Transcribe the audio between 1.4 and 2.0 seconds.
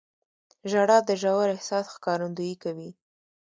احساس